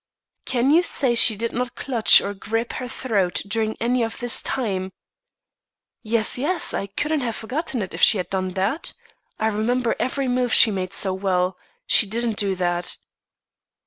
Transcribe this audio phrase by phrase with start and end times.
[0.45, 4.41] "Can you say she did not clutch or grip her throat during any of this
[4.41, 4.93] time?"
[6.01, 6.73] "Yes, yes.
[6.73, 8.93] I couldn't have forgotten it, if she had done that.
[9.37, 11.55] I remember every move she made so well.
[11.85, 12.97] She didn't do that."